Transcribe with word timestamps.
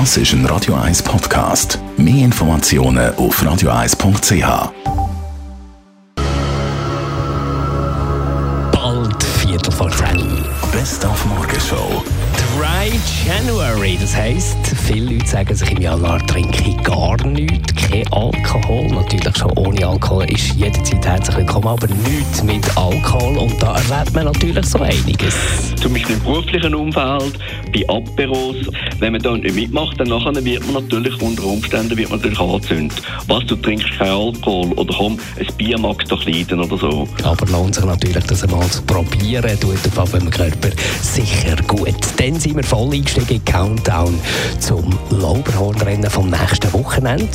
Das 0.00 0.16
ist 0.16 0.32
ein 0.32 0.44
Radio 0.46 0.74
1 0.74 1.04
Podcast. 1.04 1.78
Mehr 1.96 2.24
Informationen 2.24 3.14
auf 3.14 3.40
radio1.ch. 3.40 4.72
Bald 8.72 9.22
Viertel 9.22 9.70
vor 9.70 9.88
zehn. 9.92 10.44
Best 10.72 11.06
auf 11.06 11.24
Morgenshow. 11.26 12.02
Dry 12.36 12.92
January, 13.26 13.98
das 14.00 14.14
heisst, 14.14 14.56
viele 14.86 15.14
Leute 15.14 15.26
sagen 15.26 15.54
sich 15.54 15.70
im 15.70 15.80
Januar 15.80 16.24
trinke 16.26 16.70
ich 16.70 16.82
gar 16.84 17.16
nichts, 17.26 17.74
kein 17.74 18.06
Alkohol. 18.12 18.86
Natürlich 18.88 19.36
schon 19.36 19.50
ohne 19.52 19.86
Alkohol 19.86 20.30
ist 20.30 20.54
jederzeit 20.54 21.06
herzlich 21.06 21.36
willkommen, 21.36 21.68
aber 21.68 21.86
nichts 21.86 22.42
mit 22.42 22.64
Alkohol. 22.76 23.38
Und 23.38 23.62
da 23.62 23.76
erlebt 23.76 24.14
man 24.14 24.24
natürlich 24.26 24.66
so 24.66 24.78
einiges. 24.80 25.34
Zum 25.80 25.92
Beispiel 25.92 26.16
im 26.16 26.22
beruflichen 26.22 26.74
Umfeld, 26.74 27.38
bei 27.72 27.84
Aperos. 27.88 28.70
Wenn 28.98 29.12
man 29.12 29.22
da 29.22 29.36
nicht 29.36 29.54
mitmacht, 29.54 29.98
dann 29.98 30.08
nachher 30.08 30.44
wird 30.44 30.64
man 30.70 30.84
natürlich 30.84 31.20
unter 31.20 31.44
Umständen 31.44 31.96
wird 31.96 32.10
man 32.10 32.18
natürlich 32.18 32.40
angezündet. 32.40 33.02
Was, 33.26 33.44
du 33.46 33.56
trinkst 33.56 33.90
kein 33.98 34.10
Alkohol 34.10 34.72
oder 34.72 34.94
komm, 34.96 35.18
ein 35.38 35.46
Bier 35.56 35.78
magst 35.78 36.10
du 36.10 36.16
doch 36.16 36.24
leiden 36.24 36.60
oder 36.60 36.78
so. 36.78 37.08
Aber 37.22 37.46
lohnt 37.46 37.74
sich 37.74 37.84
natürlich, 37.84 38.24
das 38.24 38.42
einmal 38.44 38.68
zu 38.68 38.82
probieren, 38.82 39.58
tut 39.60 39.98
auf 39.98 40.12
dem 40.12 40.30
Körper 40.30 40.70
sicher 41.02 41.56
gut. 41.66 41.94
Dann 42.24 42.40
sind 42.40 42.56
wir 42.56 42.64
voll 42.64 42.94
eingestiegen 42.94 43.34
in 43.34 43.44
Countdown 43.44 44.18
zum 44.58 44.98
Lauberhornrennen 45.10 46.08
vom 46.08 46.30
nächsten 46.30 46.72
Wochenende. 46.72 47.28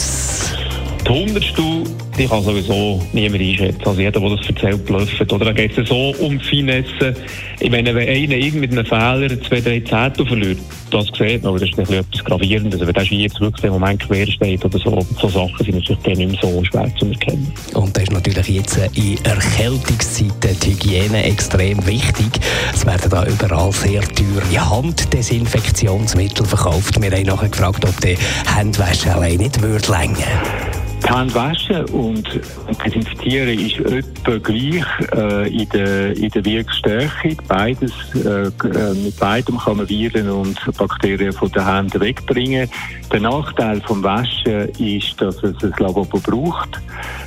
Die 1.05 1.09
Hundertstel, 1.09 1.83
die 2.17 2.27
kann 2.27 2.43
sowieso 2.43 3.01
niemand 3.13 3.41
einschätzen. 3.41 3.81
Also 3.85 3.99
jeder, 3.99 4.19
der 4.19 4.29
das 4.29 4.47
erzählt, 4.47 4.85
blufft. 4.85 5.33
Oder 5.33 5.45
da 5.45 5.51
geht 5.53 5.77
es 5.77 5.89
so 5.89 6.13
um 6.19 6.39
Finesse. 6.39 7.15
Ich 7.59 7.71
meine, 7.71 7.95
wenn 7.95 8.07
einer 8.07 8.35
irgend 8.35 8.61
mit 8.61 8.71
einem 8.71 8.85
Fehler 8.85 9.41
zwei, 9.41 9.61
drei 9.61 9.79
Zettel 9.79 10.25
verliert, 10.25 10.59
das 10.91 11.07
sieht 11.17 11.43
man, 11.43 11.51
aber 11.51 11.59
das 11.59 11.69
ist 11.69 11.77
nicht 11.77 11.91
etwas 11.91 12.23
Gravierendes. 12.25 12.79
Wenn 12.79 12.93
der 12.93 13.05
Ski 13.05 13.23
jetzt 13.23 13.39
wirklich 13.39 13.63
im 13.65 13.73
Moment 13.73 14.01
quer 14.01 14.27
steht 14.27 14.63
oder 14.65 14.77
so, 14.79 15.05
so 15.19 15.27
Sachen 15.27 15.65
sind 15.65 15.75
natürlich 15.75 16.01
dann 16.03 16.13
nicht 16.13 16.41
mehr 16.43 16.51
so 16.51 16.63
schwer 16.63 16.91
zu 16.97 17.05
erkennen. 17.05 17.51
Und 17.73 17.95
das 17.95 18.03
ist 18.03 18.11
natürlich 18.11 18.47
jetzt 18.47 18.79
in 18.95 19.17
Erkältungszeiten 19.23 20.59
die 20.63 20.71
Hygiene 20.71 21.23
extrem 21.23 21.85
wichtig. 21.85 22.39
Es 22.73 22.85
werden 22.85 23.09
da 23.09 23.25
überall 23.25 23.71
sehr 23.71 24.01
teure 24.01 24.69
Handdesinfektionsmittel 24.69 26.45
verkauft. 26.45 27.01
Wir 27.01 27.11
haben 27.11 27.23
nachher 27.23 27.49
gefragt, 27.49 27.85
ob 27.85 28.01
die 28.01 28.17
Handwäsche 28.47 29.13
allein 29.13 29.37
nicht 29.37 29.61
würde 29.61 29.91
länger. 29.91 30.88
Die 31.09 31.15
Hände 31.15 31.33
waschen 31.33 31.85
und 31.85 32.39
desinfizieren 32.85 33.57
ist 33.57 33.79
etwa 33.79 34.37
gleich 34.37 34.85
äh, 35.15 35.47
in, 35.47 35.67
der, 35.69 36.15
in 36.15 36.29
der 36.29 36.45
Wirkstärke. 36.45 37.35
Beides, 37.47 37.91
äh, 38.13 38.45
äh, 38.47 38.93
mit 38.93 39.19
beidem 39.19 39.57
kann 39.57 39.77
man 39.77 39.89
Viren 39.89 40.29
und 40.29 40.59
Bakterien 40.77 41.33
von 41.33 41.51
den 41.51 41.65
Händen 41.65 41.99
wegbringen. 41.99 42.69
Der 43.11 43.21
Nachteil 43.21 43.81
vom 43.81 44.03
Waschen 44.03 44.69
ist, 44.77 45.19
dass 45.19 45.41
es 45.41 45.63
ein 45.63 45.73
Lavabo 45.79 46.19
braucht 46.19 46.79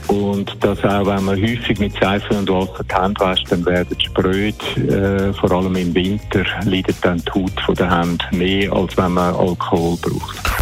und 0.07 0.57
dass 0.61 0.85
auch, 0.85 1.07
wenn 1.07 1.25
man 1.25 1.41
häufig 1.41 1.81
mit 1.81 1.95
Seife 2.01 2.35
und 2.35 2.49
Wasser 2.51 2.85
die 2.85 2.95
Hände 2.95 3.21
wäscht, 3.21 3.51
dann 3.51 3.67
werden 3.67 3.97
sie 3.99 4.05
spröd. 4.05 4.77
Äh, 4.77 5.33
vor 5.33 5.51
allem 5.51 5.75
im 5.75 5.93
Winter 5.93 6.45
leidet 6.65 6.97
dann 7.03 7.19
die 7.19 7.33
Haut 7.33 7.61
von 7.67 7.75
den 7.75 7.93
Händen 7.93 8.39
mehr, 8.39 8.73
als 8.73 8.97
wenn 8.97 9.13
man 9.13 9.35
Alkohol 9.35 9.97
braucht. 10.01 10.62